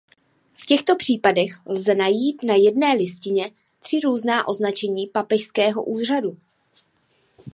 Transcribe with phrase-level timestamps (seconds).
[0.53, 6.37] V těchto případech lze najít na jedné listině tři různá označení papežského úřadu.